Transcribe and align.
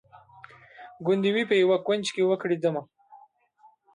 ګوندي 1.05 1.31
وي 1.35 1.43
په 1.49 1.55
یوه 1.63 1.77
کونج 1.85 2.05
کي 2.15 2.21
وکړي 2.25 2.57
دمه 2.59 2.81